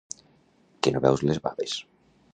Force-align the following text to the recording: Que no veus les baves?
Que 0.87 0.95
no 0.95 1.03
veus 1.05 1.23
les 1.31 1.43
baves? 1.47 1.77